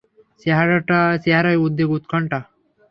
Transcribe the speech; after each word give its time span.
চেহারায় 1.21 1.61
উদ্বেগ 1.65 1.89
উৎকণ্ঠা। 1.91 2.39